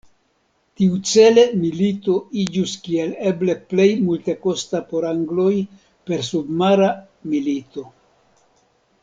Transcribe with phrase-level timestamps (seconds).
[0.79, 5.53] Tiucele milito iĝus kiel eble plej multekosta por angloj
[6.11, 6.89] per submara
[7.37, 7.87] milito.